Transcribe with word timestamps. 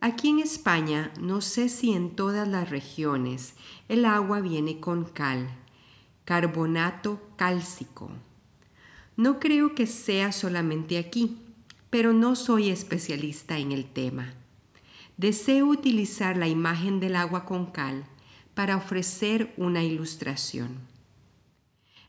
Aquí 0.00 0.28
en 0.28 0.40
España, 0.40 1.10
no 1.18 1.40
sé 1.40 1.68
si 1.68 1.92
en 1.92 2.14
todas 2.14 2.46
las 2.46 2.68
regiones, 2.68 3.54
el 3.88 4.04
agua 4.04 4.40
viene 4.40 4.78
con 4.78 5.04
cal, 5.04 5.48
carbonato 6.24 7.20
cálcico. 7.36 8.10
No 9.16 9.40
creo 9.40 9.74
que 9.74 9.86
sea 9.86 10.32
solamente 10.32 10.98
aquí, 10.98 11.38
pero 11.88 12.12
no 12.12 12.36
soy 12.36 12.68
especialista 12.68 13.58
en 13.58 13.72
el 13.72 13.86
tema. 13.86 14.34
Deseo 15.16 15.66
utilizar 15.66 16.36
la 16.36 16.46
imagen 16.46 17.00
del 17.00 17.16
agua 17.16 17.46
con 17.46 17.66
cal 17.66 18.04
para 18.54 18.76
ofrecer 18.76 19.54
una 19.56 19.82
ilustración. 19.82 20.76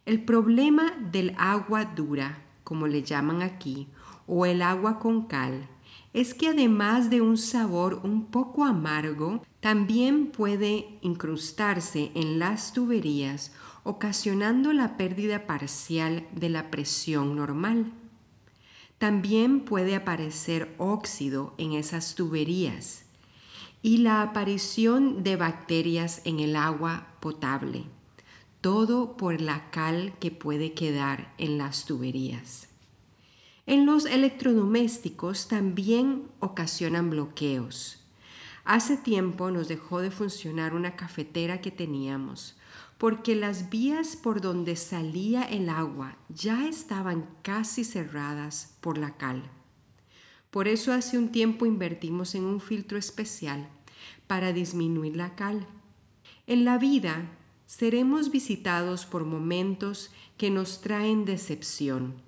El 0.05 0.25
problema 0.25 0.91
del 1.11 1.33
agua 1.37 1.85
dura, 1.85 2.43
como 2.65 2.87
le 2.87 3.03
llaman 3.03 3.41
aquí, 3.41 3.87
o 4.27 4.45
el 4.45 4.61
agua 4.61 4.99
con 4.99 5.27
cal, 5.27 5.69
es 6.17 6.33
que 6.33 6.47
además 6.47 7.11
de 7.11 7.21
un 7.21 7.37
sabor 7.37 8.01
un 8.03 8.25
poco 8.25 8.65
amargo, 8.65 9.43
también 9.59 10.31
puede 10.31 10.97
incrustarse 11.01 12.11
en 12.15 12.39
las 12.39 12.73
tuberías, 12.73 13.51
ocasionando 13.83 14.73
la 14.73 14.97
pérdida 14.97 15.45
parcial 15.45 16.25
de 16.33 16.49
la 16.49 16.71
presión 16.71 17.35
normal. 17.35 17.91
También 18.97 19.59
puede 19.59 19.95
aparecer 19.95 20.73
óxido 20.79 21.53
en 21.59 21.73
esas 21.73 22.15
tuberías 22.15 23.03
y 23.83 23.97
la 23.97 24.23
aparición 24.23 25.21
de 25.21 25.35
bacterias 25.35 26.21
en 26.25 26.39
el 26.39 26.55
agua 26.55 27.09
potable, 27.19 27.83
todo 28.61 29.17
por 29.17 29.39
la 29.39 29.69
cal 29.69 30.15
que 30.19 30.31
puede 30.31 30.73
quedar 30.73 31.31
en 31.37 31.59
las 31.59 31.85
tuberías. 31.85 32.69
En 33.67 33.85
los 33.85 34.05
electrodomésticos 34.05 35.49
también 35.49 36.29
ocasionan 36.39 37.09
bloqueos. 37.09 38.01
Hace 38.63 38.95
tiempo 38.95 39.51
nos 39.51 39.67
dejó 39.67 39.99
de 39.99 40.09
funcionar 40.09 40.73
una 40.73 40.95
cafetera 40.95 41.59
que 41.59 41.69
teníamos 41.69 42.55
porque 42.97 43.35
las 43.35 43.69
vías 43.69 44.15
por 44.15 44.39
donde 44.39 44.77
salía 44.77 45.43
el 45.43 45.67
agua 45.67 46.15
ya 46.29 46.65
estaban 46.65 47.27
casi 47.41 47.83
cerradas 47.83 48.77
por 48.79 48.97
la 48.97 49.17
cal. 49.17 49.43
Por 50.49 50.69
eso 50.69 50.93
hace 50.93 51.17
un 51.17 51.33
tiempo 51.33 51.65
invertimos 51.65 52.35
en 52.35 52.45
un 52.45 52.61
filtro 52.61 52.97
especial 52.97 53.67
para 54.27 54.53
disminuir 54.53 55.17
la 55.17 55.35
cal. 55.35 55.67
En 56.47 56.63
la 56.63 56.77
vida 56.77 57.29
seremos 57.65 58.31
visitados 58.31 59.05
por 59.05 59.25
momentos 59.25 60.09
que 60.37 60.49
nos 60.49 60.79
traen 60.79 61.25
decepción 61.25 62.26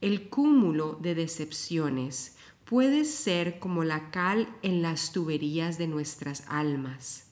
el 0.00 0.28
cúmulo 0.28 0.98
de 1.00 1.14
decepciones 1.14 2.36
puede 2.64 3.04
ser 3.04 3.58
como 3.58 3.82
la 3.82 4.10
cal 4.10 4.48
en 4.62 4.82
las 4.82 5.12
tuberías 5.12 5.78
de 5.78 5.88
nuestras 5.88 6.44
almas. 6.48 7.28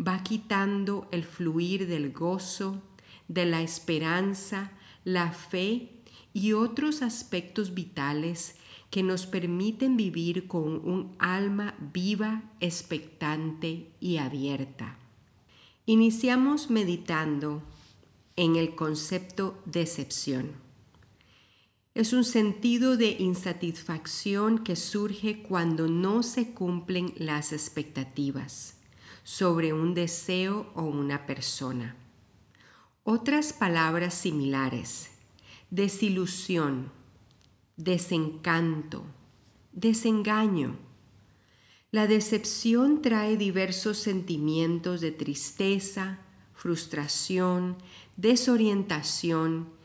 Va 0.00 0.22
quitando 0.22 1.08
el 1.10 1.24
fluir 1.24 1.86
del 1.88 2.12
gozo, 2.12 2.80
de 3.26 3.44
la 3.44 3.60
esperanza, 3.60 4.70
la 5.04 5.32
fe 5.32 5.90
y 6.32 6.52
otros 6.52 7.02
aspectos 7.02 7.74
vitales 7.74 8.56
que 8.90 9.02
nos 9.02 9.26
permiten 9.26 9.96
vivir 9.96 10.46
con 10.46 10.88
un 10.88 11.14
alma 11.18 11.74
viva, 11.92 12.44
expectante 12.60 13.90
y 14.00 14.16
abierta. 14.16 14.96
Iniciamos 15.84 16.70
meditando 16.70 17.62
en 18.36 18.56
el 18.56 18.74
concepto 18.74 19.60
decepción. 19.66 20.67
Es 21.98 22.12
un 22.12 22.22
sentido 22.22 22.96
de 22.96 23.16
insatisfacción 23.18 24.60
que 24.60 24.76
surge 24.76 25.42
cuando 25.42 25.88
no 25.88 26.22
se 26.22 26.52
cumplen 26.52 27.12
las 27.16 27.52
expectativas 27.52 28.76
sobre 29.24 29.72
un 29.72 29.94
deseo 29.94 30.70
o 30.76 30.82
una 30.82 31.26
persona. 31.26 31.96
Otras 33.02 33.52
palabras 33.52 34.14
similares, 34.14 35.10
desilusión, 35.70 36.92
desencanto, 37.76 39.02
desengaño. 39.72 40.76
La 41.90 42.06
decepción 42.06 43.02
trae 43.02 43.36
diversos 43.36 43.98
sentimientos 43.98 45.00
de 45.00 45.10
tristeza, 45.10 46.20
frustración, 46.54 47.76
desorientación, 48.16 49.76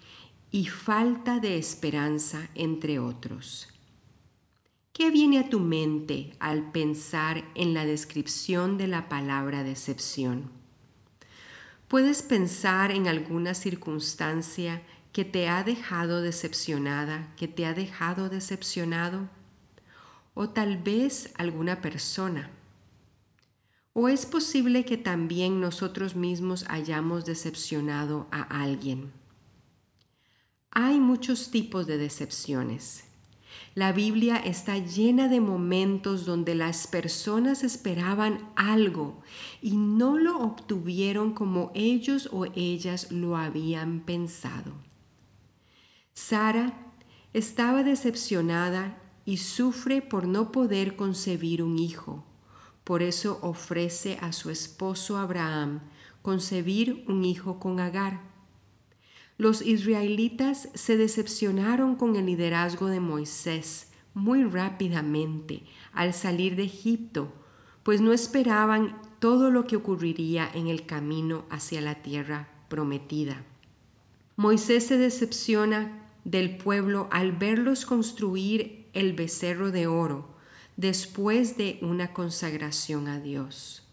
y 0.53 0.67
falta 0.67 1.39
de 1.39 1.57
esperanza, 1.57 2.47
entre 2.53 2.99
otros. 2.99 3.69
¿Qué 4.93 5.09
viene 5.09 5.39
a 5.39 5.49
tu 5.49 5.59
mente 5.59 6.35
al 6.39 6.71
pensar 6.71 7.43
en 7.55 7.73
la 7.73 7.87
descripción 7.87 8.77
de 8.77 8.85
la 8.85 9.09
palabra 9.09 9.63
decepción? 9.63 10.51
¿Puedes 11.87 12.21
pensar 12.21 12.91
en 12.91 13.07
alguna 13.07 13.55
circunstancia 13.55 14.83
que 15.11 15.25
te 15.25 15.49
ha 15.49 15.63
dejado 15.63 16.21
decepcionada, 16.21 17.33
que 17.35 17.47
te 17.47 17.65
ha 17.65 17.73
dejado 17.73 18.29
decepcionado? 18.29 19.29
¿O 20.35 20.49
tal 20.49 20.77
vez 20.77 21.33
alguna 21.35 21.81
persona? 21.81 22.51
¿O 23.93 24.07
es 24.07 24.27
posible 24.27 24.85
que 24.85 24.97
también 24.97 25.59
nosotros 25.59 26.15
mismos 26.15 26.63
hayamos 26.69 27.25
decepcionado 27.25 28.27
a 28.29 28.43
alguien? 28.61 29.22
Hay 30.75 30.99
muchos 30.99 31.51
tipos 31.51 31.85
de 31.85 31.99
decepciones. 31.99 33.03
La 33.75 33.91
Biblia 33.91 34.37
está 34.37 34.79
llena 34.79 35.27
de 35.27 35.39
momentos 35.39 36.25
donde 36.25 36.55
las 36.55 36.87
personas 36.87 37.63
esperaban 37.63 38.51
algo 38.55 39.21
y 39.61 39.77
no 39.77 40.17
lo 40.17 40.39
obtuvieron 40.39 41.35
como 41.35 41.71
ellos 41.75 42.27
o 42.31 42.45
ellas 42.55 43.11
lo 43.11 43.37
habían 43.37 43.99
pensado. 43.99 44.73
Sara 46.13 46.91
estaba 47.33 47.83
decepcionada 47.83 48.97
y 49.25 49.37
sufre 49.37 50.01
por 50.01 50.27
no 50.27 50.51
poder 50.51 50.95
concebir 50.95 51.61
un 51.61 51.77
hijo. 51.77 52.23
Por 52.83 53.03
eso 53.03 53.37
ofrece 53.43 54.17
a 54.21 54.31
su 54.31 54.49
esposo 54.49 55.17
Abraham 55.17 55.81
concebir 56.23 57.05
un 57.07 57.25
hijo 57.25 57.59
con 57.59 57.79
Agar. 57.79 58.32
Los 59.37 59.61
israelitas 59.61 60.69
se 60.73 60.97
decepcionaron 60.97 61.95
con 61.95 62.15
el 62.15 62.27
liderazgo 62.27 62.87
de 62.87 62.99
Moisés 62.99 63.91
muy 64.13 64.43
rápidamente 64.43 65.63
al 65.91 66.13
salir 66.13 66.55
de 66.55 66.63
Egipto, 66.63 67.33
pues 67.81 67.99
no 67.99 68.13
esperaban 68.13 69.01
todo 69.19 69.49
lo 69.49 69.65
que 69.65 69.75
ocurriría 69.75 70.49
en 70.53 70.67
el 70.67 70.85
camino 70.85 71.45
hacia 71.49 71.81
la 71.81 72.01
tierra 72.01 72.49
prometida. 72.69 73.43
Moisés 74.35 74.85
se 74.87 74.97
decepciona 74.97 76.09
del 76.23 76.57
pueblo 76.57 77.07
al 77.11 77.31
verlos 77.31 77.85
construir 77.85 78.87
el 78.93 79.13
becerro 79.13 79.71
de 79.71 79.87
oro 79.87 80.33
después 80.77 81.57
de 81.57 81.79
una 81.81 82.13
consagración 82.13 83.07
a 83.07 83.19
Dios. 83.19 83.87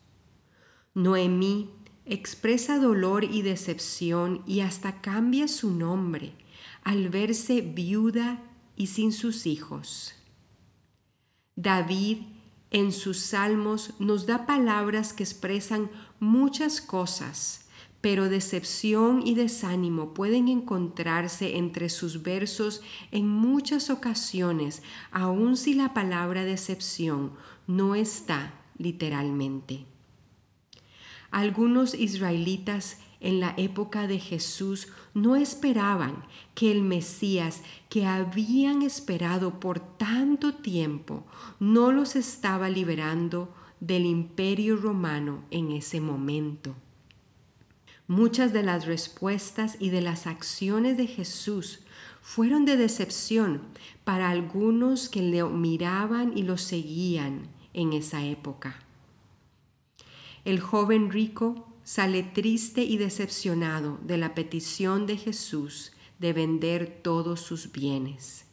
Noemí 0.95 1.71
expresa 2.11 2.79
dolor 2.79 3.25
y 3.25 3.43
decepción 3.43 4.43
y 4.47 4.61
hasta 4.61 5.01
cambia 5.01 5.49
su 5.49 5.73
nombre 5.73 6.35
al 6.83 7.09
verse 7.09 7.61
viuda 7.61 8.43
y 8.77 8.89
sin 8.89 9.13
sus 9.13 9.47
hijos. 9.47 10.15
David 11.57 12.19
en 12.71 12.93
sus 12.93 13.19
salmos 13.19 13.95
nos 13.99 14.27
da 14.27 14.47
palabras 14.47 15.13
que 15.13 15.23
expresan 15.23 15.91
muchas 16.21 16.81
cosas, 16.81 17.67
pero 18.01 18.29
decepción 18.29 19.27
y 19.27 19.35
desánimo 19.35 20.15
pueden 20.15 20.49
encontrarse 20.49 21.57
entre 21.59 21.91
sus 21.91 22.23
versos 22.23 22.81
en 23.11 23.29
muchas 23.29 23.91
ocasiones, 23.91 24.83
aun 25.11 25.57
si 25.57 25.75
la 25.75 25.93
palabra 25.93 26.45
decepción 26.45 27.33
no 27.67 27.95
está 27.95 28.55
literalmente. 28.79 29.85
Algunos 31.31 31.95
israelitas 31.95 32.99
en 33.21 33.39
la 33.39 33.55
época 33.57 34.07
de 34.07 34.19
Jesús 34.19 34.89
no 35.15 35.37
esperaban 35.37 36.25
que 36.55 36.73
el 36.73 36.83
Mesías 36.83 37.63
que 37.89 38.07
habían 38.07 38.83
esperado 38.83 39.61
por 39.61 39.79
tanto 39.79 40.55
tiempo 40.55 41.25
no 41.59 41.93
los 41.93 42.17
estaba 42.17 42.69
liberando 42.69 43.55
del 43.79 44.07
imperio 44.07 44.77
romano 44.77 45.45
en 45.51 45.71
ese 45.71 46.01
momento. 46.01 46.75
Muchas 48.09 48.53
de 48.53 48.63
las 48.63 48.87
respuestas 48.87 49.77
y 49.79 49.91
de 49.91 50.01
las 50.01 50.27
acciones 50.27 50.97
de 50.97 51.07
Jesús 51.07 51.81
fueron 52.23 52.65
de 52.65 52.77
decepción 52.77 53.63
para 54.05 54.31
algunos 54.31 55.09
que 55.09 55.23
le 55.23 55.45
miraban 55.45 56.37
y 56.37 56.43
lo 56.43 56.59
seguían 56.59 57.49
en 57.73 57.93
esa 57.93 58.25
época. 58.25 58.83
El 60.45 60.61
joven 60.61 61.11
rico 61.11 61.67
sale 61.85 62.23
triste 62.23 62.83
y 62.83 62.97
decepcionado 62.97 63.99
de 64.03 64.17
la 64.17 64.35
petición 64.35 65.07
de 65.07 65.17
Jesús 65.17 65.93
de 66.19 66.33
vender 66.33 67.01
todos 67.03 67.41
sus 67.41 67.73
bienes. 67.73 68.47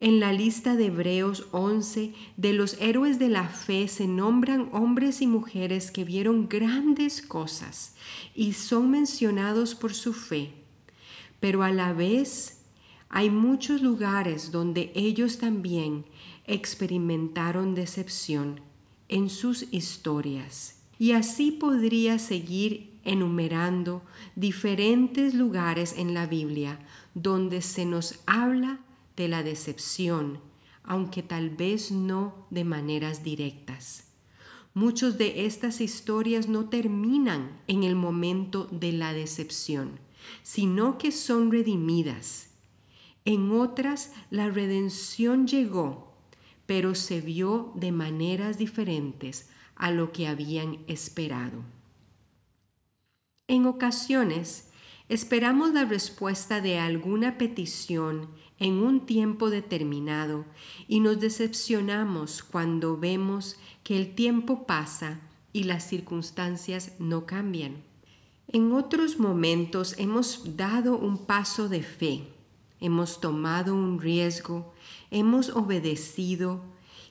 En 0.00 0.20
la 0.20 0.32
lista 0.32 0.76
de 0.76 0.86
Hebreos 0.86 1.46
11 1.52 2.12
de 2.36 2.52
los 2.52 2.80
héroes 2.80 3.18
de 3.18 3.28
la 3.28 3.48
fe 3.48 3.88
se 3.88 4.06
nombran 4.06 4.68
hombres 4.72 5.22
y 5.22 5.26
mujeres 5.26 5.90
que 5.90 6.04
vieron 6.04 6.48
grandes 6.48 7.22
cosas 7.22 7.94
y 8.34 8.52
son 8.52 8.90
mencionados 8.90 9.74
por 9.74 9.94
su 9.94 10.12
fe, 10.12 10.52
pero 11.40 11.62
a 11.62 11.70
la 11.70 11.92
vez 11.92 12.64
hay 13.08 13.30
muchos 13.30 13.80
lugares 13.80 14.50
donde 14.50 14.90
ellos 14.94 15.38
también 15.38 16.04
experimentaron 16.46 17.74
decepción 17.74 18.60
en 19.08 19.30
sus 19.30 19.66
historias. 19.72 20.80
Y 20.98 21.12
así 21.12 21.50
podría 21.50 22.18
seguir 22.18 22.98
enumerando 23.04 24.02
diferentes 24.36 25.34
lugares 25.34 25.94
en 25.98 26.14
la 26.14 26.26
Biblia 26.26 26.78
donde 27.14 27.62
se 27.62 27.84
nos 27.84 28.20
habla 28.26 28.80
de 29.16 29.28
la 29.28 29.42
decepción, 29.42 30.40
aunque 30.82 31.22
tal 31.22 31.50
vez 31.50 31.90
no 31.90 32.46
de 32.50 32.64
maneras 32.64 33.22
directas. 33.22 34.04
Muchas 34.74 35.18
de 35.18 35.46
estas 35.46 35.80
historias 35.80 36.48
no 36.48 36.68
terminan 36.68 37.60
en 37.68 37.84
el 37.84 37.94
momento 37.94 38.66
de 38.72 38.92
la 38.92 39.12
decepción, 39.12 40.00
sino 40.42 40.98
que 40.98 41.12
son 41.12 41.52
redimidas. 41.52 42.48
En 43.24 43.52
otras, 43.52 44.12
la 44.30 44.50
redención 44.50 45.46
llegó, 45.46 46.03
pero 46.66 46.94
se 46.94 47.20
vio 47.20 47.72
de 47.74 47.92
maneras 47.92 48.58
diferentes 48.58 49.48
a 49.76 49.90
lo 49.90 50.12
que 50.12 50.26
habían 50.26 50.78
esperado. 50.86 51.64
En 53.46 53.66
ocasiones, 53.66 54.70
esperamos 55.08 55.72
la 55.74 55.84
respuesta 55.84 56.60
de 56.60 56.78
alguna 56.78 57.36
petición 57.36 58.28
en 58.58 58.74
un 58.74 59.04
tiempo 59.04 59.50
determinado 59.50 60.46
y 60.88 61.00
nos 61.00 61.20
decepcionamos 61.20 62.42
cuando 62.42 62.96
vemos 62.96 63.56
que 63.82 63.96
el 63.96 64.14
tiempo 64.14 64.66
pasa 64.66 65.20
y 65.52 65.64
las 65.64 65.86
circunstancias 65.86 66.92
no 66.98 67.26
cambian. 67.26 67.82
En 68.48 68.72
otros 68.72 69.18
momentos 69.18 69.94
hemos 69.98 70.56
dado 70.56 70.96
un 70.96 71.26
paso 71.26 71.68
de 71.68 71.82
fe, 71.82 72.33
hemos 72.80 73.20
tomado 73.20 73.74
un 73.74 74.00
riesgo, 74.00 74.74
hemos 75.10 75.50
obedecido 75.50 76.62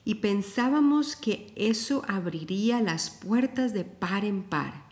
y 0.04 0.16
pensábamos 0.16 1.16
que 1.16 1.52
eso 1.56 2.02
abriría 2.06 2.80
las 2.80 3.10
puertas 3.10 3.72
de 3.72 3.84
par 3.84 4.24
en 4.24 4.42
par. 4.42 4.84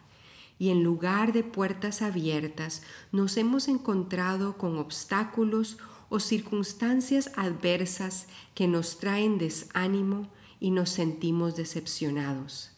Y 0.58 0.70
en 0.70 0.84
lugar 0.84 1.32
de 1.32 1.42
puertas 1.42 2.02
abiertas, 2.02 2.82
nos 3.10 3.36
hemos 3.36 3.68
encontrado 3.68 4.56
con 4.56 4.78
obstáculos 4.78 5.78
o 6.08 6.20
circunstancias 6.20 7.32
adversas 7.36 8.26
que 8.54 8.68
nos 8.68 8.98
traen 8.98 9.38
desánimo 9.38 10.28
y 10.60 10.70
nos 10.70 10.90
sentimos 10.90 11.56
decepcionados. 11.56 12.70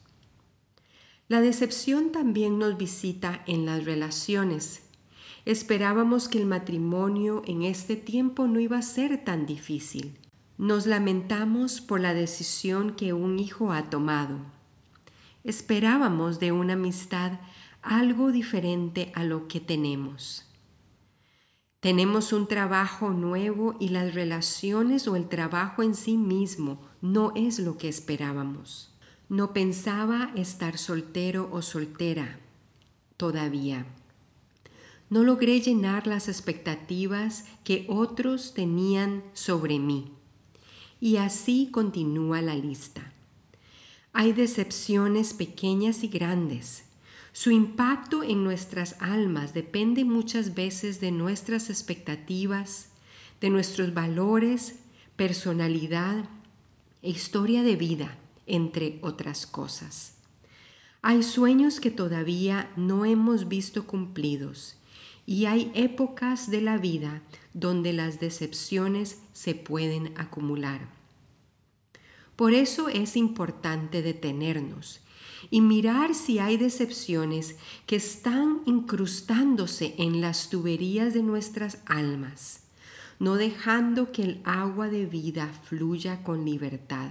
La 1.27 1.41
decepción 1.41 2.13
también 2.13 2.59
nos 2.59 2.77
visita 2.77 3.43
en 3.47 3.67
las 3.67 3.85
relaciones. 3.85 4.84
Esperábamos 5.45 6.29
que 6.29 6.39
el 6.39 6.47
matrimonio 6.47 7.43
en 7.47 7.63
este 7.63 7.97
tiempo 7.97 8.47
no 8.47 8.61
iba 8.61 8.79
a 8.79 8.83
ser 8.83 9.25
tan 9.25 9.45
difícil. 9.45 10.19
Nos 10.57 10.87
lamentamos 10.87 11.81
por 11.81 12.01
la 12.01 12.15
decisión 12.15 12.95
que 12.95 13.13
un 13.13 13.39
hijo 13.39 13.73
ha 13.73 13.91
tomado. 13.91 14.39
Esperábamos 15.43 16.41
de 16.41 16.53
una 16.53 16.73
amistad 16.73 17.41
algo 17.83 18.33
diferente 18.33 19.13
a 19.15 19.25
lo 19.25 19.47
que 19.47 19.61
tenemos. 19.61 20.47
Tenemos 21.81 22.33
un 22.33 22.47
trabajo 22.47 23.11
nuevo 23.11 23.77
y 23.79 23.91
las 23.91 24.15
relaciones 24.15 25.07
o 25.07 25.17
el 25.17 25.29
trabajo 25.29 25.83
en 25.83 25.95
sí 25.95 26.17
mismo 26.17 26.81
no 27.03 27.33
es 27.37 27.59
lo 27.59 27.77
que 27.77 27.91
esperábamos. 27.91 28.95
No 29.29 29.53
pensaba 29.53 30.31
estar 30.35 30.79
soltero 30.79 31.51
o 31.53 31.61
soltera 31.61 32.39
todavía. 33.19 33.85
No 35.15 35.23
logré 35.23 35.61
llenar 35.61 36.09
las 36.09 36.27
expectativas 36.27 37.45
que 37.63 37.87
otros 37.89 38.53
tenían 38.53 39.23
sobre 39.33 39.79
mí. 39.79 40.11
Y 41.01 41.19
así 41.19 41.69
continúa 41.71 42.43
la 42.43 42.57
lista. 42.57 43.13
Hay 44.13 44.33
decepciones 44.33 45.33
pequeñas 45.33 46.03
y 46.03 46.09
grandes, 46.09 46.87
su 47.33 47.53
impacto 47.53 48.25
en 48.25 48.43
nuestras 48.43 48.97
almas 48.99 49.55
depende 49.55 50.05
muchas 50.05 50.57
veces 50.57 51.01
de 51.01 51.13
nuestras 51.13 51.71
expectativas, 51.71 52.89
de 53.41 53.51
nuestros 53.51 53.95
valores, 53.95 54.81
personalidad 55.15 56.25
e 57.03 57.11
historia 57.11 57.63
de 57.63 57.77
vida, 57.77 58.19
entre 58.49 58.99
otras 59.01 59.47
cosas. 59.47 60.17
Hay 61.03 61.23
sueños 61.23 61.79
que 61.79 61.93
todavía 61.93 62.73
no 62.75 63.05
hemos 63.05 63.47
visto 63.47 63.87
cumplidos 63.87 64.75
y 65.27 65.47
hay 65.47 65.71
épocas 65.75 66.51
de 66.51 66.61
la 66.61 66.79
vida 66.79 67.23
donde 67.53 67.93
las 67.93 68.21
decepciones 68.21 69.23
se 69.33 69.55
pueden 69.55 70.13
acumular. 70.17 70.89
Por 72.37 72.53
eso 72.53 72.89
es 72.89 73.17
importante 73.17 74.03
detenernos 74.03 75.01
y 75.51 75.61
mirar 75.61 76.15
si 76.15 76.39
hay 76.39 76.57
decepciones 76.57 77.57
que 77.87 77.97
están 77.97 78.63
incrustándose 78.67 79.95
en 79.99 80.21
las 80.21 80.51
tuberías 80.51 81.15
de 81.15 81.23
nuestras 81.23 81.79
almas, 81.87 82.65
no 83.19 83.37
dejando 83.37 84.11
que 84.11 84.23
el 84.23 84.41
agua 84.45 84.89
de 84.89 85.07
vida 85.07 85.49
fluya 85.65 86.23
con 86.23 86.45
libertad. 86.45 87.11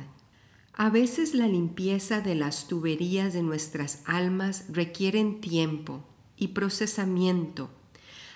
A 0.73 0.89
veces 0.89 1.35
la 1.35 1.47
limpieza 1.47 2.19
de 2.19 2.35
las 2.35 2.67
tuberías 2.67 3.33
de 3.33 3.43
nuestras 3.43 4.01
almas 4.05 4.65
requieren 4.69 5.39
tiempo 5.39 6.03
y 6.35 6.49
procesamiento. 6.49 7.69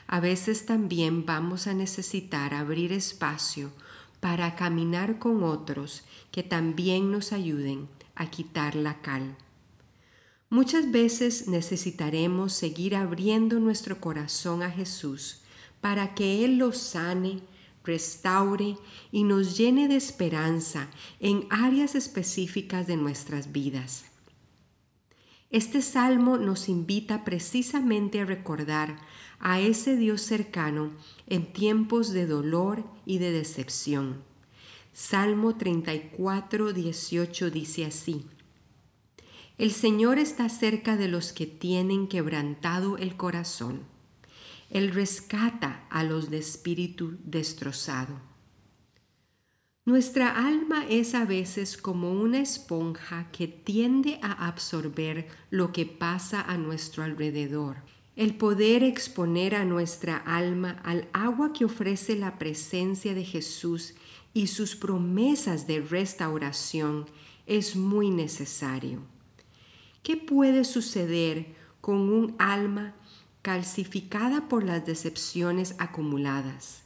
A 0.08 0.22
veces 0.22 0.66
también 0.66 1.26
vamos 1.26 1.68
a 1.68 1.74
necesitar 1.74 2.54
abrir 2.54 2.94
espacio 2.94 3.72
para 4.22 4.56
caminar 4.56 5.20
con 5.20 5.44
otros 5.44 6.04
que 6.32 6.44
también 6.44 7.12
nos 7.12 7.34
ayuden 7.34 7.90
a 8.16 8.30
quitar 8.30 8.76
la 8.76 9.02
cal. 9.02 9.36
Muchas 10.50 10.92
veces 10.92 11.50
necesitaremos 11.50 12.54
seguir 12.54 12.96
abriendo 12.96 13.60
nuestro 13.60 14.00
corazón 14.00 14.64
a 14.64 14.72
Jesús 14.72 15.42
para 15.82 16.16
que 16.16 16.46
Él 16.46 16.58
lo 16.58 16.72
sane, 16.72 17.42
restaure 17.84 18.78
y 19.12 19.24
nos 19.24 19.58
llene 19.58 19.90
de 19.90 19.98
esperanza 19.98 20.88
en 21.20 21.48
áreas 21.50 21.96
específicas 21.96 22.88
de 22.88 22.96
nuestras 22.96 23.52
vidas. 23.52 24.06
Este 25.50 25.82
salmo 25.82 26.38
nos 26.38 26.68
invita 26.68 27.24
precisamente 27.24 28.22
a 28.22 28.26
recordar 28.26 28.98
a 29.40 29.60
ese 29.60 29.96
Dios 29.96 30.22
cercano 30.22 30.92
en 31.28 31.52
tiempos 31.52 32.12
de 32.12 32.26
dolor 32.26 32.84
y 33.06 33.20
de 33.20 33.32
decepción. 33.32 34.24
Salmo 34.94 35.56
34, 35.58 36.74
18 36.74 37.52
dice 37.52 37.86
así. 37.86 38.26
El 39.58 39.72
Señor 39.72 40.20
está 40.20 40.50
cerca 40.50 40.98
de 40.98 41.08
los 41.08 41.34
que 41.34 41.46
tienen 41.46 42.08
quebrantado 42.08 42.98
el 42.98 43.16
corazón. 43.16 43.82
Él 44.70 44.92
rescata 44.92 45.86
a 45.90 46.04
los 46.04 46.30
de 46.30 46.38
espíritu 46.38 47.18
destrozado. 47.24 48.20
Nuestra 49.86 50.46
alma 50.46 50.86
es 50.90 51.16
a 51.16 51.24
veces 51.24 51.78
como 51.78 52.12
una 52.12 52.40
esponja 52.40 53.32
que 53.32 53.48
tiende 53.48 54.20
a 54.22 54.48
absorber 54.48 55.28
lo 55.50 55.72
que 55.72 55.86
pasa 55.86 56.42
a 56.42 56.58
nuestro 56.58 57.04
alrededor. 57.04 57.78
El 58.18 58.34
poder 58.34 58.82
exponer 58.82 59.54
a 59.54 59.64
nuestra 59.64 60.18
alma 60.18 60.82
al 60.84 61.08
agua 61.14 61.54
que 61.54 61.66
ofrece 61.66 62.16
la 62.16 62.40
presencia 62.40 63.14
de 63.14 63.24
Jesús 63.24 63.94
y 64.34 64.48
sus 64.48 64.76
promesas 64.76 65.68
de 65.68 65.82
restauración 65.82 67.06
es 67.46 67.76
muy 67.76 68.10
necesario. 68.10 69.04
¿Qué 70.02 70.18
puede 70.18 70.64
suceder 70.64 71.54
con 71.80 72.10
un 72.10 72.36
alma 72.40 72.96
calcificada 73.44 74.50
por 74.50 74.64
las 74.64 74.84
decepciones 74.84 75.76
acumuladas? 75.78 76.82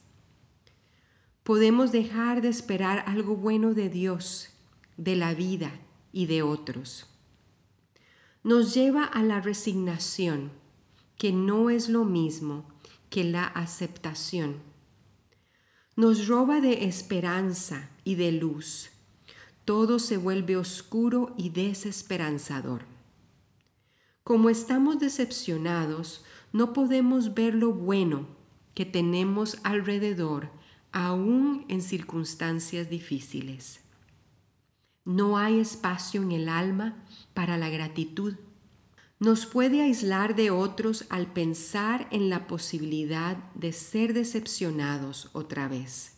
Podemos 1.43 1.93
dejar 1.93 2.41
de 2.41 2.49
esperar 2.49 3.05
algo 3.07 3.37
bueno 3.37 3.73
de 3.73 3.87
Dios, 3.87 4.49
de 4.97 5.15
la 5.15 5.33
vida 5.33 5.71
y 6.11 6.25
de 6.25 6.41
otros. 6.41 7.07
Nos 8.43 8.73
lleva 8.73 9.05
a 9.05 9.23
la 9.23 9.39
resignación, 9.39 10.59
que 11.21 11.31
no 11.31 11.69
es 11.69 11.87
lo 11.87 12.03
mismo 12.03 12.65
que 13.11 13.23
la 13.23 13.45
aceptación. 13.45 14.55
Nos 15.95 16.27
roba 16.27 16.61
de 16.61 16.85
esperanza 16.85 17.91
y 18.03 18.15
de 18.15 18.31
luz. 18.31 18.89
Todo 19.63 19.99
se 19.99 20.17
vuelve 20.17 20.57
oscuro 20.57 21.35
y 21.37 21.49
desesperanzador. 21.49 22.85
Como 24.23 24.49
estamos 24.49 24.97
decepcionados, 24.97 26.25
no 26.53 26.73
podemos 26.73 27.35
ver 27.35 27.53
lo 27.53 27.71
bueno 27.71 28.25
que 28.73 28.87
tenemos 28.87 29.59
alrededor, 29.61 30.49
aún 30.91 31.65
en 31.67 31.83
circunstancias 31.83 32.89
difíciles. 32.89 33.81
No 35.05 35.37
hay 35.37 35.59
espacio 35.59 36.23
en 36.23 36.31
el 36.31 36.49
alma 36.49 36.95
para 37.35 37.59
la 37.59 37.69
gratitud. 37.69 38.37
Nos 39.21 39.45
puede 39.45 39.83
aislar 39.83 40.35
de 40.35 40.49
otros 40.49 41.05
al 41.09 41.31
pensar 41.31 42.07
en 42.09 42.31
la 42.31 42.47
posibilidad 42.47 43.37
de 43.53 43.71
ser 43.71 44.15
decepcionados 44.15 45.29
otra 45.33 45.67
vez. 45.67 46.13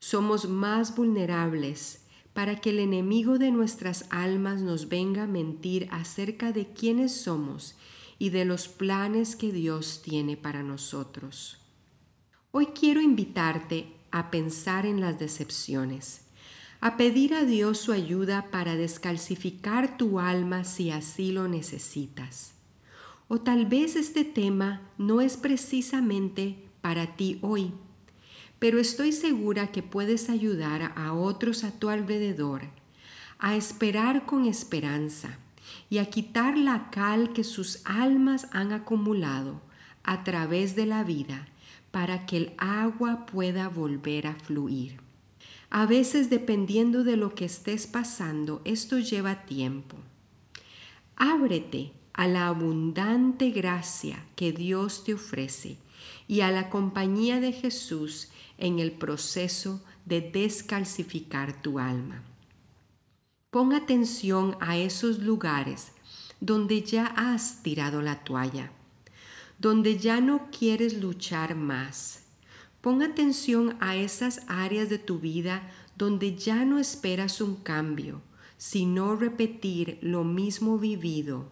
Somos 0.00 0.48
más 0.48 0.96
vulnerables 0.96 2.04
para 2.32 2.56
que 2.56 2.70
el 2.70 2.80
enemigo 2.80 3.38
de 3.38 3.52
nuestras 3.52 4.06
almas 4.10 4.62
nos 4.62 4.88
venga 4.88 5.22
a 5.22 5.26
mentir 5.28 5.86
acerca 5.92 6.50
de 6.50 6.66
quiénes 6.72 7.12
somos 7.12 7.76
y 8.18 8.30
de 8.30 8.46
los 8.46 8.66
planes 8.66 9.36
que 9.36 9.52
Dios 9.52 10.02
tiene 10.02 10.36
para 10.36 10.64
nosotros. 10.64 11.58
Hoy 12.50 12.66
quiero 12.74 13.00
invitarte 13.00 13.94
a 14.10 14.32
pensar 14.32 14.86
en 14.86 15.00
las 15.00 15.20
decepciones 15.20 16.22
a 16.82 16.98
pedir 16.98 17.32
a 17.32 17.44
Dios 17.44 17.78
su 17.78 17.92
ayuda 17.92 18.50
para 18.50 18.76
descalcificar 18.76 19.96
tu 19.96 20.20
alma 20.20 20.64
si 20.64 20.90
así 20.90 21.32
lo 21.32 21.48
necesitas. 21.48 22.52
O 23.28 23.40
tal 23.40 23.64
vez 23.64 23.96
este 23.96 24.24
tema 24.24 24.82
no 24.98 25.22
es 25.22 25.38
precisamente 25.38 26.58
para 26.82 27.16
ti 27.16 27.38
hoy, 27.40 27.72
pero 28.58 28.78
estoy 28.78 29.12
segura 29.12 29.72
que 29.72 29.82
puedes 29.82 30.28
ayudar 30.28 30.92
a 30.94 31.14
otros 31.14 31.64
a 31.64 31.70
tu 31.70 31.88
alrededor 31.88 32.62
a 33.42 33.56
esperar 33.56 34.24
con 34.24 34.46
esperanza 34.46 35.36
y 35.90 35.98
a 35.98 36.06
quitar 36.06 36.56
la 36.56 36.90
cal 36.90 37.32
que 37.32 37.42
sus 37.42 37.80
almas 37.84 38.46
han 38.52 38.72
acumulado 38.72 39.60
a 40.04 40.22
través 40.22 40.76
de 40.76 40.86
la 40.86 41.02
vida 41.02 41.48
para 41.90 42.24
que 42.24 42.36
el 42.36 42.52
agua 42.56 43.26
pueda 43.26 43.68
volver 43.68 44.28
a 44.28 44.36
fluir. 44.36 45.11
A 45.74 45.86
veces, 45.86 46.28
dependiendo 46.28 47.02
de 47.02 47.16
lo 47.16 47.34
que 47.34 47.46
estés 47.46 47.86
pasando, 47.86 48.60
esto 48.66 48.98
lleva 48.98 49.46
tiempo. 49.46 49.96
Ábrete 51.16 51.92
a 52.12 52.28
la 52.28 52.48
abundante 52.48 53.48
gracia 53.48 54.22
que 54.36 54.52
Dios 54.52 55.02
te 55.02 55.14
ofrece 55.14 55.78
y 56.28 56.42
a 56.42 56.50
la 56.50 56.68
compañía 56.68 57.40
de 57.40 57.52
Jesús 57.52 58.28
en 58.58 58.80
el 58.80 58.92
proceso 58.92 59.80
de 60.04 60.20
descalcificar 60.20 61.62
tu 61.62 61.78
alma. 61.78 62.22
Pon 63.50 63.72
atención 63.72 64.58
a 64.60 64.76
esos 64.76 65.20
lugares 65.20 65.92
donde 66.38 66.82
ya 66.82 67.06
has 67.06 67.62
tirado 67.62 68.02
la 68.02 68.24
toalla, 68.24 68.72
donde 69.58 69.96
ya 69.96 70.20
no 70.20 70.50
quieres 70.50 71.00
luchar 71.00 71.54
más 71.54 72.21
Pon 72.82 73.00
atención 73.00 73.76
a 73.78 73.94
esas 73.94 74.42
áreas 74.48 74.88
de 74.88 74.98
tu 74.98 75.20
vida 75.20 75.70
donde 75.96 76.34
ya 76.34 76.64
no 76.64 76.80
esperas 76.80 77.40
un 77.40 77.54
cambio, 77.54 78.20
sino 78.58 79.14
repetir 79.14 79.98
lo 80.02 80.24
mismo 80.24 80.78
vivido. 80.78 81.48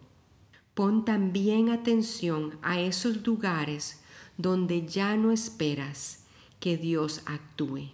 Pon 0.74 1.04
también 1.04 1.68
atención 1.68 2.58
a 2.62 2.80
esos 2.80 3.24
lugares 3.24 4.00
donde 4.38 4.88
ya 4.88 5.16
no 5.16 5.30
esperas 5.30 6.24
que 6.58 6.76
Dios 6.76 7.22
actúe. 7.26 7.90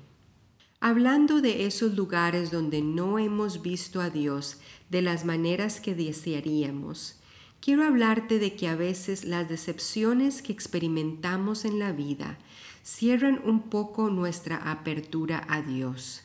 Hablando 0.81 1.43
de 1.43 1.67
esos 1.67 1.95
lugares 1.95 2.51
donde 2.51 2.81
no 2.81 3.19
hemos 3.19 3.61
visto 3.61 4.01
a 4.01 4.09
Dios 4.09 4.61
de 4.89 5.03
las 5.03 5.27
maneras 5.27 5.81
que 5.81 5.95
desearíamos, 5.95 7.17
quiero 7.61 7.85
hablarte 7.85 8.39
de 8.39 8.57
que 8.57 8.69
a 8.69 8.77
veces 8.77 9.25
las 9.25 9.47
decepciones 9.47 10.41
que 10.41 10.53
experimentamos 10.53 11.67
en 11.67 11.79
la 11.79 11.93
vida 11.93 12.39
cierran 12.87 13.41
un 13.45 13.63
poco 13.63 14.11
nuestra 14.11 14.71
apertura 14.71 15.45
a 15.49 15.61
Dios. 15.61 16.23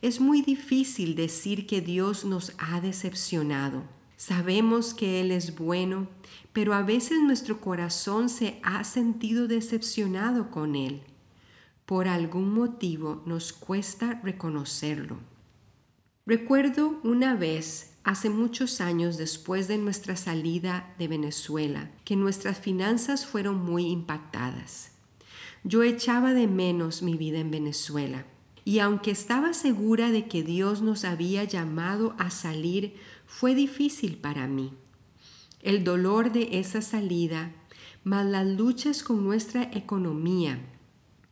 Es 0.00 0.20
muy 0.20 0.40
difícil 0.40 1.14
decir 1.14 1.66
que 1.66 1.82
Dios 1.82 2.24
nos 2.24 2.54
ha 2.56 2.80
decepcionado. 2.80 3.82
Sabemos 4.16 4.94
que 4.94 5.20
Él 5.20 5.30
es 5.30 5.58
bueno, 5.58 6.08
pero 6.54 6.72
a 6.72 6.82
veces 6.82 7.20
nuestro 7.20 7.60
corazón 7.60 8.30
se 8.30 8.58
ha 8.62 8.84
sentido 8.84 9.48
decepcionado 9.48 10.50
con 10.50 10.76
Él. 10.76 11.02
Por 11.84 12.08
algún 12.08 12.54
motivo 12.54 13.22
nos 13.26 13.52
cuesta 13.52 14.20
reconocerlo. 14.24 15.18
Recuerdo 16.24 16.98
una 17.04 17.36
vez, 17.36 17.92
hace 18.02 18.30
muchos 18.30 18.80
años 18.80 19.18
después 19.18 19.68
de 19.68 19.76
nuestra 19.76 20.16
salida 20.16 20.94
de 20.98 21.06
Venezuela, 21.06 21.90
que 22.04 22.16
nuestras 22.16 22.58
finanzas 22.58 23.26
fueron 23.26 23.62
muy 23.62 23.86
impactadas. 23.88 24.95
Yo 25.68 25.82
echaba 25.82 26.32
de 26.32 26.46
menos 26.46 27.02
mi 27.02 27.16
vida 27.16 27.40
en 27.40 27.50
Venezuela. 27.50 28.24
Y 28.64 28.78
aunque 28.78 29.10
estaba 29.10 29.52
segura 29.52 30.12
de 30.12 30.28
que 30.28 30.44
Dios 30.44 30.80
nos 30.80 31.04
había 31.04 31.42
llamado 31.42 32.14
a 32.18 32.30
salir, 32.30 32.94
fue 33.26 33.56
difícil 33.56 34.16
para 34.16 34.46
mí. 34.46 34.72
El 35.62 35.82
dolor 35.82 36.30
de 36.30 36.60
esa 36.60 36.82
salida, 36.82 37.52
más 38.04 38.24
las 38.24 38.46
luchas 38.46 39.02
con 39.02 39.24
nuestra 39.24 39.64
economía, 39.64 40.60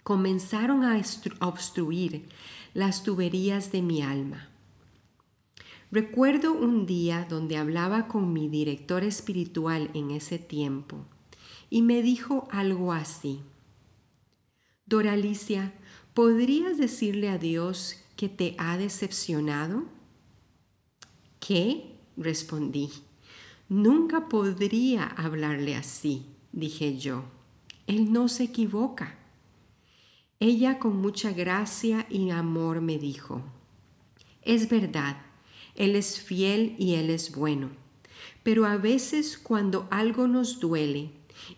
comenzaron 0.03 0.83
a 0.83 1.01
obstruir 1.39 2.27
las 2.75 3.05
tuberías 3.05 3.71
de 3.71 3.83
mi 3.83 4.03
alma. 4.03 4.49
Recuerdo 5.93 6.55
un 6.55 6.87
día 6.87 7.25
donde 7.31 7.57
hablaba 7.57 8.09
con 8.09 8.33
mi 8.33 8.49
director 8.49 9.05
espiritual 9.05 9.93
en 9.95 10.11
ese 10.11 10.41
tiempo 10.41 11.07
y 11.71 11.83
me 11.83 12.03
dijo 12.03 12.49
algo 12.51 12.93
así. 12.93 13.41
Doralicia, 14.87 15.73
¿podrías 16.13 16.77
decirle 16.77 17.31
a 17.31 17.39
Dios 17.39 17.97
que 18.17 18.29
te 18.29 18.55
ha 18.59 18.77
decepcionado? 18.77 19.85
¿Qué? 21.41 21.91
respondí. 22.17 22.91
Nunca 23.69 24.29
podría 24.29 25.07
hablarle 25.07 25.75
así, 25.75 26.27
dije 26.53 26.99
yo. 26.99 27.25
Él 27.87 28.13
no 28.13 28.29
se 28.29 28.45
equivoca. 28.45 29.19
Ella 30.39 30.79
con 30.79 30.97
mucha 30.97 31.33
gracia 31.33 32.07
y 32.11 32.31
amor 32.31 32.81
me 32.81 32.99
dijo, 32.99 33.43
es 34.43 34.69
verdad, 34.69 35.17
Él 35.75 35.97
es 35.97 36.21
fiel 36.21 36.77
y 36.79 36.95
Él 36.97 37.09
es 37.09 37.35
bueno, 37.35 37.71
pero 38.43 38.67
a 38.67 38.77
veces 38.77 39.39
cuando 39.39 39.89
algo 39.91 40.29
nos 40.29 40.61
duele, 40.61 41.11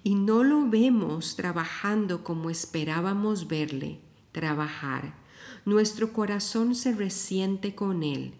y 0.02 0.14
no 0.14 0.44
lo 0.44 0.68
vemos 0.68 1.36
trabajando 1.36 2.24
como 2.24 2.50
esperábamos 2.50 3.48
verle 3.48 4.00
trabajar, 4.32 5.14
nuestro 5.64 6.12
corazón 6.12 6.74
se 6.74 6.92
resiente 6.92 7.74
con 7.74 8.02
Él 8.02 8.34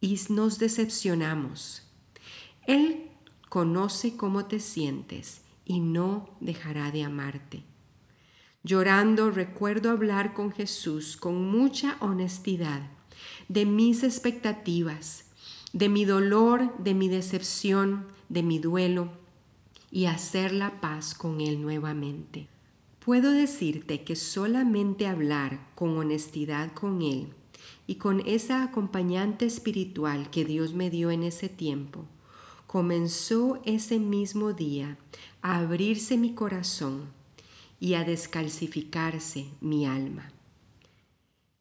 y 0.00 0.18
nos 0.30 0.58
decepcionamos. 0.58 1.82
Él 2.66 3.10
conoce 3.48 4.16
cómo 4.16 4.46
te 4.46 4.60
sientes 4.60 5.42
y 5.64 5.80
no 5.80 6.30
dejará 6.40 6.90
de 6.90 7.04
amarte. 7.04 7.64
Llorando 8.62 9.30
recuerdo 9.30 9.90
hablar 9.90 10.34
con 10.34 10.52
Jesús 10.52 11.16
con 11.16 11.50
mucha 11.50 11.96
honestidad 12.00 12.82
de 13.48 13.66
mis 13.66 14.02
expectativas, 14.02 15.26
de 15.72 15.88
mi 15.88 16.04
dolor, 16.04 16.76
de 16.78 16.94
mi 16.94 17.08
decepción, 17.08 18.06
de 18.28 18.42
mi 18.42 18.58
duelo 18.58 19.10
y 19.90 20.06
hacer 20.06 20.52
la 20.52 20.80
paz 20.80 21.14
con 21.14 21.40
Él 21.40 21.62
nuevamente. 21.62 22.48
Puedo 23.04 23.32
decirte 23.32 24.04
que 24.04 24.16
solamente 24.16 25.06
hablar 25.06 25.70
con 25.74 25.96
honestidad 25.96 26.72
con 26.72 27.02
Él 27.02 27.28
y 27.86 27.94
con 27.96 28.20
esa 28.26 28.62
acompañante 28.62 29.46
espiritual 29.46 30.30
que 30.30 30.44
Dios 30.44 30.74
me 30.74 30.90
dio 30.90 31.10
en 31.10 31.22
ese 31.22 31.48
tiempo, 31.48 32.04
comenzó 32.66 33.62
ese 33.64 33.98
mismo 33.98 34.52
día 34.52 34.98
a 35.40 35.58
abrirse 35.58 36.18
mi 36.18 36.34
corazón 36.34 37.06
y 37.80 37.94
a 37.94 38.04
descalcificarse 38.04 39.46
mi 39.60 39.86
alma. 39.86 40.30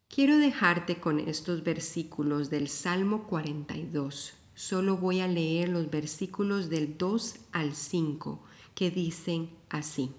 Quiero 0.10 0.38
dejarte 0.38 1.00
con 1.00 1.20
estos 1.20 1.64
versículos 1.64 2.50
del 2.50 2.68
Salmo 2.68 3.24
42 3.28 4.37
Solo 4.58 4.98
voy 4.98 5.20
a 5.20 5.28
leer 5.28 5.70
los 5.70 5.92
versículos 5.92 6.68
del 6.72 6.98
2 6.98 7.36
al 7.52 7.76
5 7.76 8.42
que 8.74 8.90
dicen 8.90 9.52
así. 9.70 10.10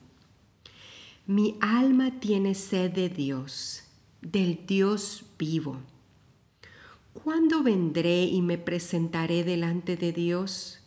Mi 1.27 1.57
alma 1.61 2.21
tiene 2.21 2.55
sed 2.55 2.93
de 2.93 3.09
Dios, 3.09 3.83
del 4.23 4.65
Dios 4.65 5.25
vivo. 5.41 5.79
¿Cuándo 7.15 7.65
vendré 7.65 8.27
y 8.27 8.41
me 8.41 8.59
presentaré 8.59 9.43
delante 9.43 9.97
de 9.97 10.13
Dios? 10.13 10.79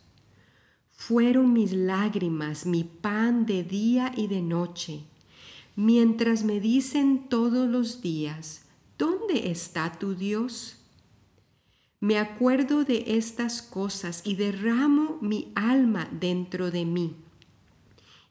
Fueron 0.90 1.52
mis 1.52 1.72
lágrimas 1.72 2.64
mi 2.64 2.84
pan 2.84 3.44
de 3.44 3.64
día 3.64 4.14
y 4.16 4.28
de 4.28 4.40
noche, 4.40 5.04
mientras 5.76 6.42
me 6.42 6.58
dicen 6.58 7.28
todos 7.28 7.68
los 7.68 8.00
días, 8.00 8.64
¿dónde 8.96 9.50
está 9.50 9.92
tu 9.98 10.14
Dios? 10.14 10.81
Me 12.02 12.18
acuerdo 12.18 12.82
de 12.82 13.04
estas 13.16 13.62
cosas 13.62 14.22
y 14.24 14.34
derramo 14.34 15.18
mi 15.20 15.52
alma 15.54 16.08
dentro 16.10 16.72
de 16.72 16.84
mí, 16.84 17.14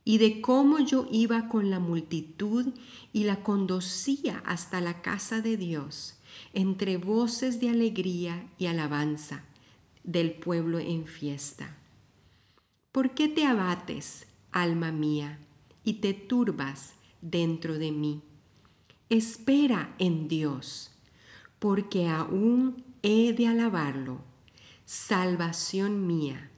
y 0.03 0.17
de 0.17 0.41
cómo 0.41 0.79
yo 0.79 1.07
iba 1.09 1.47
con 1.47 1.69
la 1.69 1.79
multitud 1.79 2.73
y 3.13 3.23
la 3.23 3.43
conducía 3.43 4.43
hasta 4.45 4.81
la 4.81 5.01
casa 5.01 5.39
de 5.39 5.55
Dios, 5.55 6.15
entre 6.51 6.97
voces 6.97 7.61
de 7.61 7.69
alegría 7.69 8.45
y 8.57 8.65
alabanza 8.65 9.45
del 10.03 10.33
pueblo 10.33 10.77
en 10.77 11.05
fiesta. 11.05 11.77
¿Por 12.91 13.11
qué 13.11 13.29
te 13.29 13.45
abates, 13.45 14.27
alma 14.51 14.91
mía, 14.91 15.39
y 15.85 15.93
te 15.93 16.13
turbas 16.13 16.91
dentro 17.21 17.77
de 17.77 17.93
mí? 17.93 18.21
Espera 19.07 19.95
en 19.97 20.27
Dios, 20.27 20.91
porque 21.61 22.07
aún 22.07 22.83
he 23.03 23.33
de 23.33 23.45
alabarlo, 23.45 24.17
salvación 24.83 26.07
mía 26.07 26.49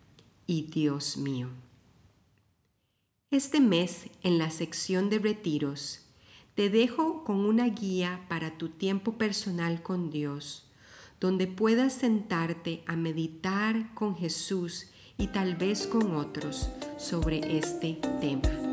y 0.48 0.62
Dios 0.62 1.18
mío. 1.18 1.50
Este 3.30 3.60
mes, 3.60 4.06
en 4.22 4.38
la 4.38 4.50
sección 4.50 5.10
de 5.10 5.20
retiros, 5.20 6.06
te 6.56 6.70
dejo 6.70 7.26
con 7.26 7.44
una 7.44 7.66
guía 7.66 8.26
para 8.30 8.58
tu 8.58 8.70
tiempo 8.70 9.18
personal 9.18 9.84
con 9.84 10.10
Dios, 10.10 10.68
donde 11.20 11.48
puedas 11.48 11.92
sentarte 11.92 12.82
a 12.88 12.96
meditar 12.96 13.94
con 13.96 14.16
Jesús 14.16 14.88
y 15.18 15.28
tal 15.28 15.58
vez 15.58 15.86
con 15.86 16.16
otros 16.16 16.70
sobre 16.98 17.58
este 17.58 18.00
tema. 18.22 18.73